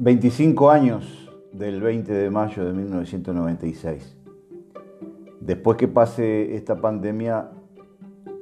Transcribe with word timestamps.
25 0.00 0.70
años 0.70 1.28
del 1.52 1.80
20 1.80 2.12
de 2.12 2.30
mayo 2.30 2.64
de 2.64 2.72
1996. 2.72 4.16
Después 5.40 5.76
que 5.76 5.88
pase 5.88 6.54
esta 6.54 6.80
pandemia, 6.80 7.50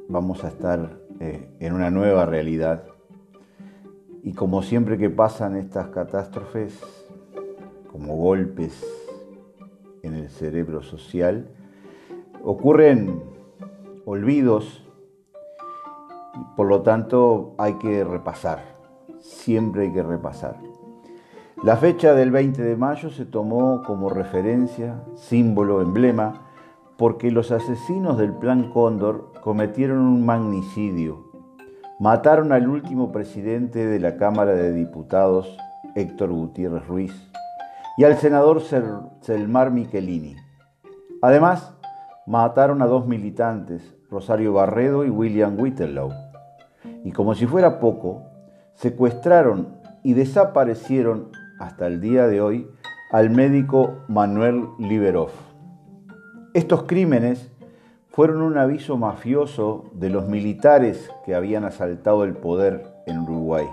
vamos 0.06 0.44
a 0.44 0.48
estar 0.48 0.98
eh, 1.18 1.48
en 1.58 1.72
una 1.72 1.90
nueva 1.90 2.26
realidad. 2.26 2.84
Y 4.22 4.34
como 4.34 4.62
siempre 4.62 4.98
que 4.98 5.08
pasan 5.08 5.56
estas 5.56 5.88
catástrofes, 5.88 6.78
como 7.90 8.16
golpes 8.16 8.84
en 10.02 10.12
el 10.12 10.28
cerebro 10.28 10.82
social, 10.82 11.48
ocurren 12.44 13.22
olvidos 14.04 14.82
por 16.54 16.66
lo 16.66 16.82
tanto 16.82 17.54
hay 17.56 17.74
que 17.78 18.04
repasar, 18.04 18.76
siempre 19.20 19.84
hay 19.84 19.92
que 19.94 20.02
repasar. 20.02 20.75
La 21.62 21.78
fecha 21.78 22.12
del 22.12 22.30
20 22.32 22.62
de 22.62 22.76
mayo 22.76 23.08
se 23.08 23.24
tomó 23.24 23.82
como 23.82 24.10
referencia, 24.10 25.02
símbolo, 25.14 25.80
emblema, 25.80 26.42
porque 26.98 27.30
los 27.30 27.50
asesinos 27.50 28.18
del 28.18 28.34
Plan 28.34 28.70
Cóndor 28.72 29.32
cometieron 29.42 30.00
un 30.00 30.26
magnicidio. 30.26 31.24
Mataron 31.98 32.52
al 32.52 32.68
último 32.68 33.10
presidente 33.10 33.86
de 33.86 33.98
la 33.98 34.18
Cámara 34.18 34.52
de 34.52 34.70
Diputados, 34.74 35.56
Héctor 35.94 36.30
Gutiérrez 36.30 36.86
Ruiz, 36.86 37.32
y 37.96 38.04
al 38.04 38.18
senador 38.18 38.60
Selmar 39.22 39.70
Michelini. 39.70 40.36
Además, 41.22 41.74
mataron 42.26 42.82
a 42.82 42.86
dos 42.86 43.06
militantes, 43.06 43.96
Rosario 44.10 44.52
Barredo 44.52 45.06
y 45.06 45.10
William 45.10 45.58
Whittelow. 45.58 46.12
Y 47.02 47.12
como 47.12 47.34
si 47.34 47.46
fuera 47.46 47.80
poco, 47.80 48.24
secuestraron 48.74 49.68
y 50.02 50.12
desaparecieron 50.12 51.30
hasta 51.58 51.86
el 51.86 52.00
día 52.00 52.26
de 52.26 52.40
hoy 52.40 52.68
al 53.10 53.30
médico 53.30 53.98
Manuel 54.08 54.68
Liberov. 54.78 55.30
Estos 56.54 56.84
crímenes 56.84 57.50
fueron 58.08 58.42
un 58.42 58.58
aviso 58.58 58.96
mafioso 58.96 59.90
de 59.92 60.10
los 60.10 60.26
militares 60.26 61.10
que 61.24 61.34
habían 61.34 61.64
asaltado 61.64 62.24
el 62.24 62.34
poder 62.34 62.86
en 63.06 63.20
Uruguay. 63.20 63.66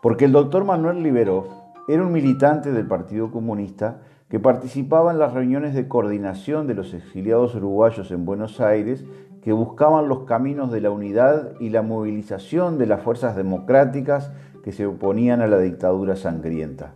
Porque 0.00 0.26
el 0.26 0.32
doctor 0.32 0.64
Manuel 0.64 1.02
Liberov 1.02 1.46
era 1.88 2.02
un 2.02 2.12
militante 2.12 2.72
del 2.72 2.86
Partido 2.86 3.30
Comunista 3.30 4.02
que 4.28 4.40
participaba 4.40 5.12
en 5.12 5.18
las 5.18 5.32
reuniones 5.32 5.74
de 5.74 5.88
coordinación 5.88 6.66
de 6.66 6.74
los 6.74 6.94
exiliados 6.94 7.54
uruguayos 7.54 8.10
en 8.10 8.24
Buenos 8.24 8.60
Aires 8.60 9.04
que 9.42 9.52
buscaban 9.52 10.08
los 10.08 10.24
caminos 10.24 10.70
de 10.70 10.80
la 10.80 10.90
unidad 10.90 11.52
y 11.58 11.70
la 11.70 11.82
movilización 11.82 12.78
de 12.78 12.86
las 12.86 13.02
fuerzas 13.02 13.36
democráticas 13.36 14.30
que 14.62 14.72
se 14.72 14.86
oponían 14.86 15.40
a 15.40 15.46
la 15.46 15.58
dictadura 15.58 16.16
sangrienta. 16.16 16.94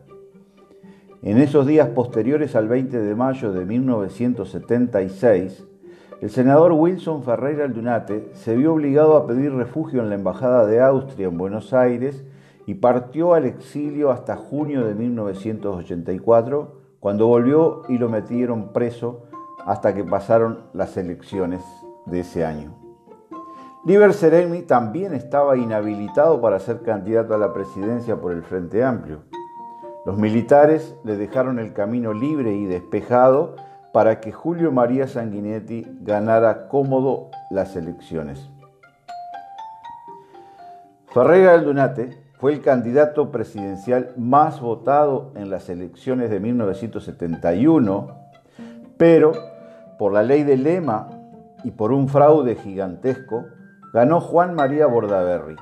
En 1.22 1.39
esos 1.39 1.67
días 1.67 1.89
posteriores 1.89 2.55
al 2.55 2.69
20 2.69 3.00
de 3.00 3.14
mayo 3.14 3.53
de 3.53 3.64
1976, 3.64 5.64
el 6.20 6.31
senador 6.31 6.72
Wilson 6.72 7.25
Ferreira 7.25 7.64
Aldunate 7.64 8.31
se 8.33 8.56
vio 8.56 8.75
obligado 8.75 9.17
a 9.17 9.27
pedir 9.27 9.53
refugio 9.53 10.00
en 10.00 10.09
la 10.09 10.14
Embajada 10.14 10.67
de 10.67 10.81
Austria 10.81 11.27
en 11.27 11.37
Buenos 11.37 11.72
Aires 11.72 12.25
y 12.67 12.75
partió 12.75 13.34
al 13.34 13.44
exilio 13.44 14.11
hasta 14.11 14.37
junio 14.37 14.87
de 14.87 14.94
1984, 14.94 16.81
cuando 17.00 17.27
volvió 17.27 17.83
y 17.89 17.98
lo 17.98 18.09
metieron 18.09 18.72
preso 18.72 19.25
hasta 19.67 19.94
que 19.94 20.05
pasaron 20.05 20.61
las 20.72 20.97
elecciones 20.97 21.62
de 22.06 22.20
ese 22.20 22.44
año. 22.44 22.85
Liber 23.86 24.14
Sereni 24.14 24.62
también 24.62 25.14
estaba 25.14 25.56
inhabilitado 25.56 26.40
para 26.40 26.58
ser 26.58 26.82
candidato 26.82 27.34
a 27.34 27.38
la 27.38 27.52
presidencia 27.52 28.16
por 28.16 28.32
el 28.32 28.42
Frente 28.42 28.82
Amplio. 28.82 29.20
Los 30.04 30.18
militares 30.18 30.96
le 31.04 31.16
dejaron 31.16 31.60
el 31.60 31.72
camino 31.72 32.12
libre 32.12 32.52
y 32.52 32.64
despejado 32.64 33.54
para 33.92 34.19
que 34.19 34.32
Julio 34.32 34.72
María 34.72 35.06
Sanguinetti 35.06 35.86
ganara 36.00 36.66
cómodo 36.66 37.30
las 37.48 37.76
elecciones. 37.76 38.50
Ferreira 41.06 41.54
Aldunate 41.54 42.10
fue 42.41 42.54
el 42.54 42.62
candidato 42.62 43.30
presidencial 43.30 44.12
más 44.16 44.60
votado 44.60 45.30
en 45.36 45.48
las 45.48 45.69
elecciones 45.69 46.28
de 46.30 46.41
1971, 46.41 48.08
pero 48.96 49.30
por 49.96 50.12
la 50.12 50.25
ley 50.25 50.42
de 50.42 50.56
lema 50.56 51.08
y 51.62 51.70
por 51.70 51.92
un 51.92 52.08
fraude 52.08 52.56
gigantesco, 52.56 53.44
ganó 53.92 54.20
Juan 54.20 54.54
María 54.54 54.86
Bordaberry, 54.86 55.56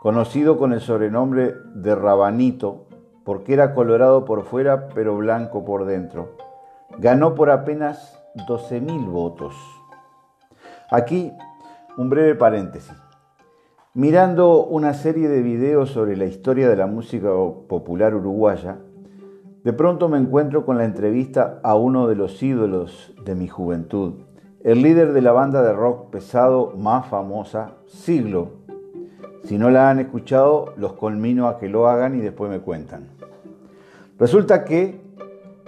conocido 0.00 0.58
con 0.58 0.72
el 0.72 0.80
sobrenombre 0.80 1.54
de 1.74 1.94
Rabanito, 1.94 2.86
porque 3.24 3.52
era 3.52 3.74
colorado 3.74 4.24
por 4.24 4.44
fuera 4.44 4.88
pero 4.88 5.16
blanco 5.16 5.64
por 5.64 5.84
dentro. 5.84 6.36
Ganó 6.98 7.34
por 7.34 7.50
apenas 7.50 8.18
12.000 8.48 9.10
votos. 9.10 9.54
Aquí 10.90 11.32
un 11.96 12.10
breve 12.10 12.34
paréntesis. 12.34 12.94
Mirando 13.94 14.64
una 14.64 14.94
serie 14.94 15.28
de 15.28 15.42
videos 15.42 15.90
sobre 15.90 16.16
la 16.16 16.24
historia 16.24 16.68
de 16.68 16.76
la 16.76 16.86
música 16.86 17.28
popular 17.68 18.14
uruguaya, 18.14 18.78
de 19.64 19.72
pronto 19.72 20.08
me 20.08 20.18
encuentro 20.18 20.64
con 20.64 20.78
la 20.78 20.84
entrevista 20.84 21.60
a 21.62 21.74
uno 21.76 22.08
de 22.08 22.16
los 22.16 22.42
ídolos 22.42 23.14
de 23.24 23.34
mi 23.34 23.48
juventud, 23.48 24.14
el 24.64 24.80
líder 24.82 25.12
de 25.12 25.22
la 25.22 25.32
banda 25.32 25.62
de 25.62 25.72
rock 25.72 26.10
pesado 26.10 26.74
más 26.76 27.08
famosa, 27.08 27.72
Siglo. 27.86 28.50
Si 29.44 29.58
no 29.58 29.70
la 29.70 29.90
han 29.90 29.98
escuchado, 29.98 30.72
los 30.76 30.92
colmino 30.92 31.48
a 31.48 31.58
que 31.58 31.68
lo 31.68 31.88
hagan 31.88 32.14
y 32.14 32.20
después 32.20 32.48
me 32.48 32.60
cuentan. 32.60 33.08
Resulta 34.20 34.64
que 34.64 35.00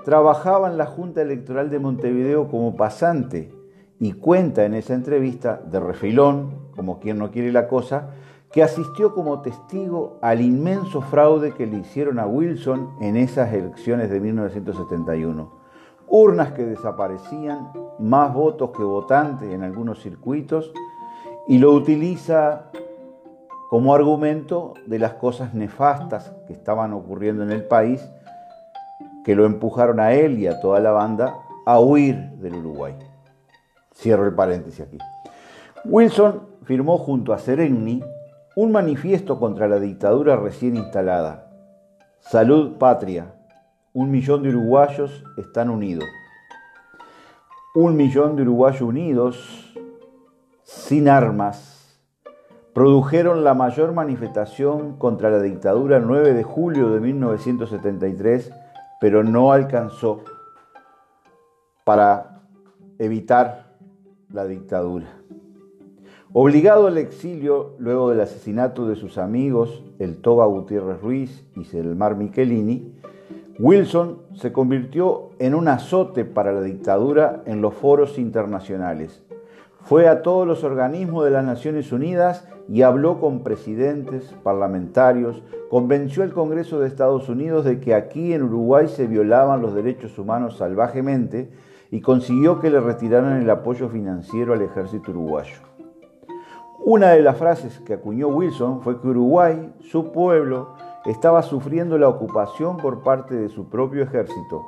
trabajaba 0.05 0.71
en 0.71 0.79
la 0.79 0.87
Junta 0.87 1.23
Electoral 1.23 1.71
de 1.71 1.81
Montevideo 1.81 2.49
como 2.49 2.77
pasante 2.77 3.53
y 3.99 4.13
cuenta 4.13 4.65
en 4.65 4.75
esa 4.75 4.95
entrevista 4.95 5.61
de 5.65 5.81
refilón, 5.81 6.53
como 6.77 7.01
quien 7.01 7.19
no 7.19 7.33
quiere 7.33 7.51
la 7.51 7.67
cosa, 7.67 8.11
que 8.53 8.63
asistió 8.63 9.13
como 9.13 9.41
testigo 9.41 10.19
al 10.23 10.41
inmenso 10.41 11.01
fraude 11.01 11.53
que 11.53 11.67
le 11.67 11.79
hicieron 11.79 12.21
a 12.21 12.27
Wilson 12.27 12.91
en 13.01 13.17
esas 13.17 13.53
elecciones 13.53 14.09
de 14.09 14.21
1971 14.21 15.64
urnas 16.09 16.53
que 16.53 16.65
desaparecían, 16.65 17.71
más 17.99 18.33
votos 18.33 18.71
que 18.77 18.83
votantes 18.83 19.53
en 19.53 19.63
algunos 19.63 20.01
circuitos, 20.03 20.73
y 21.47 21.59
lo 21.59 21.73
utiliza 21.73 22.71
como 23.71 23.95
argumento 23.95 24.75
de 24.87 24.99
las 24.99 25.15
cosas 25.15 25.55
nefastas 25.55 26.33
que 26.47 26.53
estaban 26.53 26.93
ocurriendo 26.93 27.43
en 27.43 27.51
el 27.51 27.65
país, 27.65 28.09
que 29.25 29.35
lo 29.35 29.47
empujaron 29.47 30.01
a 30.01 30.13
él 30.13 30.39
y 30.39 30.47
a 30.47 30.61
toda 30.61 30.81
la 30.81 30.93
banda 30.93 31.35
a 31.67 31.81
huir 31.81 32.17
del 32.37 32.57
Uruguay. 32.57 32.95
Cierro 33.95 34.27
el 34.27 34.35
paréntesis 34.35 34.81
aquí. 34.81 34.99
Wilson 35.85 36.43
firmó 36.65 36.99
junto 36.99 37.33
a 37.33 37.39
Serenni 37.39 38.03
un 38.57 38.73
manifiesto 38.73 39.39
contra 39.39 39.67
la 39.69 39.81
dictadura 39.81 40.37
recién 40.37 40.77
instalada. 40.77 41.51
Salud 42.21 42.79
patria, 42.79 43.34
un 43.95 44.11
millón 44.11 44.43
de 44.43 44.49
uruguayos 44.49 45.25
están 45.37 45.71
unidos. 45.71 46.05
Un 47.77 47.97
millón 47.97 48.35
de 48.35 48.43
uruguayos 48.43 48.83
unidos, 48.83 49.73
sin 50.65 51.09
armas, 51.09 52.01
produjeron 52.73 53.45
la 53.45 53.55
mayor 53.55 53.93
manifestación 53.93 54.99
contra 54.99 55.31
la 55.31 55.41
dictadura 55.41 55.99
el 55.99 56.09
9 56.09 56.35
de 56.35 56.43
julio 56.43 56.91
de 56.91 56.99
1973, 56.99 58.53
pero 59.01 59.23
no 59.23 59.53
alcanzó 59.53 60.25
para 61.85 62.43
evitar 62.99 63.77
la 64.29 64.45
dictadura. 64.45 65.07
Obligado 66.33 66.89
al 66.89 66.99
exilio 66.99 67.77
luego 67.79 68.11
del 68.11 68.23
asesinato 68.23 68.89
de 68.89 68.97
sus 68.97 69.19
amigos, 69.19 69.85
el 70.01 70.21
Toba 70.21 70.47
Gutiérrez 70.47 71.01
Ruiz 71.01 71.47
y 71.55 71.63
Selmar 71.63 72.17
Michelini, 72.17 72.93
Wilson 73.59 74.19
se 74.35 74.53
convirtió 74.53 75.31
en 75.39 75.55
un 75.55 75.69
azote 75.69 76.25
para 76.25 76.53
la 76.53 76.61
dictadura 76.61 77.43
en 77.47 77.63
los 77.63 77.75
foros 77.75 78.19
internacionales. 78.19 79.23
Fue 79.83 80.09
a 80.09 80.23
todos 80.23 80.45
los 80.45 80.65
organismos 80.65 81.25
de 81.25 81.31
las 81.31 81.45
Naciones 81.45 81.93
Unidas 81.93 82.49
y 82.69 82.83
habló 82.83 83.21
con 83.21 83.45
presidentes, 83.45 84.35
parlamentarios, 84.43 85.43
convenció 85.71 86.25
al 86.25 86.33
Congreso 86.33 86.81
de 86.81 86.89
Estados 86.89 87.29
Unidos 87.29 87.65
de 87.65 87.79
que 87.79 87.95
aquí 87.95 88.33
en 88.33 88.43
Uruguay 88.43 88.89
se 88.89 89.07
violaban 89.07 89.63
los 89.63 89.75
derechos 89.75 90.19
humanos 90.19 90.57
salvajemente 90.57 91.51
y 91.93 92.01
consiguió 92.01 92.59
que 92.61 92.71
le 92.71 92.81
retiraran 92.81 93.41
el 93.41 93.51
apoyo 93.51 93.89
financiero 93.89 94.55
al 94.55 94.63
ejército 94.63 95.13
uruguayo. 95.13 95.59
Una 96.81 97.11
de 97.11 97.23
las 97.23 97.37
frases 97.37 97.79
que 97.87 97.95
acuñó 97.95 98.29
Wilson 98.29 98.83
fue 98.83 99.01
que 99.01 99.09
Uruguay, 99.09 99.73
su 99.81 100.11
pueblo, 100.11 100.75
estaba 101.07 101.43
sufriendo 101.43 101.99
la 101.99 102.09
ocupación 102.09 102.79
por 102.79 103.03
parte 103.03 103.35
de 103.35 103.49
su 103.49 103.69
propio 103.69 104.03
ejército. 104.03 104.63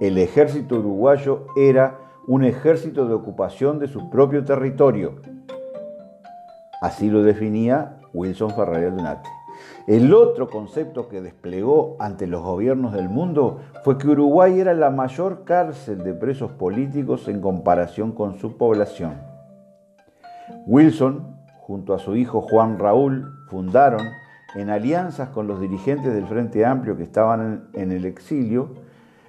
El 0.00 0.18
ejército 0.18 0.76
uruguayo 0.76 1.46
era 1.56 1.98
un 2.26 2.44
ejército 2.44 3.06
de 3.06 3.14
ocupación 3.14 3.78
de 3.78 3.88
su 3.88 4.10
propio 4.10 4.44
territorio. 4.44 5.14
Así 6.82 7.10
lo 7.10 7.22
definía 7.22 7.98
Wilson 8.12 8.50
Ferreira 8.50 8.90
Donate. 8.90 9.28
El 9.86 10.12
otro 10.12 10.48
concepto 10.48 11.08
que 11.08 11.22
desplegó 11.22 11.96
ante 11.98 12.26
los 12.26 12.42
gobiernos 12.42 12.92
del 12.92 13.08
mundo 13.08 13.60
fue 13.82 13.96
que 13.96 14.08
Uruguay 14.08 14.60
era 14.60 14.74
la 14.74 14.90
mayor 14.90 15.44
cárcel 15.44 16.04
de 16.04 16.12
presos 16.12 16.52
políticos 16.52 17.26
en 17.26 17.40
comparación 17.40 18.12
con 18.12 18.38
su 18.38 18.58
población. 18.58 19.14
Wilson, 20.66 21.38
junto 21.60 21.94
a 21.94 21.98
su 21.98 22.14
hijo 22.16 22.42
Juan 22.42 22.78
Raúl, 22.78 23.32
fundaron, 23.48 24.06
en 24.54 24.70
alianzas 24.70 25.28
con 25.30 25.46
los 25.46 25.60
dirigentes 25.60 26.14
del 26.14 26.26
Frente 26.26 26.64
Amplio 26.64 26.96
que 26.96 27.02
estaban 27.02 27.68
en 27.74 27.92
el 27.92 28.04
exilio, 28.04 28.74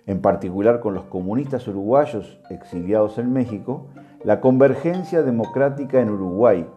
en 0.05 0.21
particular 0.21 0.79
con 0.79 0.93
los 0.93 1.03
comunistas 1.05 1.67
uruguayos 1.67 2.39
exiliados 2.49 3.17
en 3.17 3.31
México, 3.33 3.87
la 4.23 4.41
Convergencia 4.41 5.21
Democrática 5.21 5.99
en 5.99 6.09
Uruguay, 6.09 6.67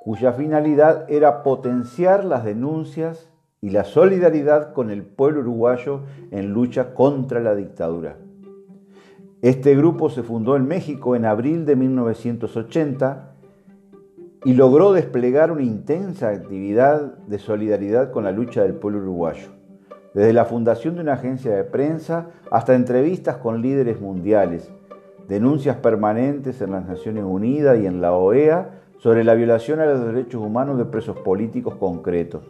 cuya 0.00 0.32
finalidad 0.32 1.10
era 1.10 1.42
potenciar 1.42 2.24
las 2.24 2.44
denuncias 2.44 3.28
y 3.60 3.70
la 3.70 3.84
solidaridad 3.84 4.72
con 4.72 4.90
el 4.90 5.02
pueblo 5.02 5.40
uruguayo 5.40 6.02
en 6.30 6.52
lucha 6.52 6.94
contra 6.94 7.40
la 7.40 7.54
dictadura. 7.54 8.16
Este 9.42 9.76
grupo 9.76 10.10
se 10.10 10.22
fundó 10.22 10.56
en 10.56 10.66
México 10.66 11.16
en 11.16 11.24
abril 11.24 11.64
de 11.64 11.76
1980 11.76 13.34
y 14.44 14.54
logró 14.54 14.92
desplegar 14.92 15.50
una 15.50 15.62
intensa 15.62 16.28
actividad 16.28 17.18
de 17.26 17.38
solidaridad 17.38 18.12
con 18.12 18.24
la 18.24 18.30
lucha 18.30 18.62
del 18.62 18.74
pueblo 18.74 19.00
uruguayo, 19.00 19.48
desde 20.14 20.32
la 20.32 20.44
fundación 20.44 20.94
de 20.94 21.02
una 21.02 21.14
agencia 21.14 21.54
de 21.54 21.64
prensa 21.64 22.28
hasta 22.50 22.74
entrevistas 22.74 23.38
con 23.38 23.60
líderes 23.62 24.00
mundiales, 24.00 24.70
denuncias 25.26 25.76
permanentes 25.76 26.60
en 26.62 26.72
las 26.72 26.86
Naciones 26.86 27.24
Unidas 27.24 27.78
y 27.80 27.86
en 27.86 28.00
la 28.00 28.12
OEA 28.12 28.80
sobre 28.98 29.24
la 29.24 29.34
violación 29.34 29.80
a 29.80 29.86
los 29.86 30.06
derechos 30.06 30.40
humanos 30.40 30.78
de 30.78 30.84
presos 30.84 31.18
políticos 31.18 31.74
concretos. 31.76 32.42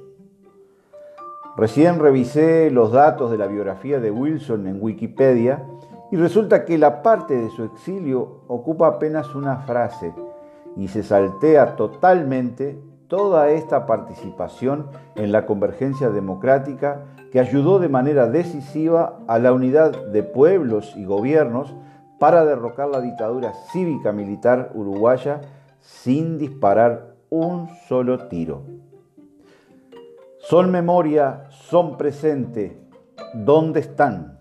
Recién 1.56 1.98
revisé 1.98 2.70
los 2.70 2.92
datos 2.92 3.30
de 3.30 3.38
la 3.38 3.48
biografía 3.48 3.98
de 3.98 4.10
Wilson 4.10 4.66
en 4.66 4.78
Wikipedia 4.80 5.64
y 6.12 6.16
resulta 6.16 6.64
que 6.64 6.78
la 6.78 7.02
parte 7.02 7.34
de 7.34 7.50
su 7.50 7.64
exilio 7.64 8.42
ocupa 8.46 8.86
apenas 8.86 9.34
una 9.34 9.56
frase 9.58 10.14
y 10.78 10.88
se 10.88 11.02
saltea 11.02 11.74
totalmente 11.74 12.80
toda 13.08 13.50
esta 13.50 13.84
participación 13.84 14.86
en 15.16 15.32
la 15.32 15.44
convergencia 15.44 16.10
democrática 16.10 17.02
que 17.32 17.40
ayudó 17.40 17.80
de 17.80 17.88
manera 17.88 18.28
decisiva 18.28 19.18
a 19.26 19.38
la 19.40 19.52
unidad 19.52 20.06
de 20.06 20.22
pueblos 20.22 20.94
y 20.96 21.04
gobiernos 21.04 21.74
para 22.20 22.44
derrocar 22.44 22.88
la 22.88 23.00
dictadura 23.00 23.52
cívica 23.72 24.12
militar 24.12 24.70
uruguaya 24.74 25.40
sin 25.80 26.38
disparar 26.38 27.14
un 27.28 27.68
solo 27.88 28.28
tiro. 28.28 28.62
Son 30.38 30.70
memoria, 30.70 31.44
son 31.50 31.98
presente. 31.98 32.80
¿Dónde 33.34 33.80
están? 33.80 34.37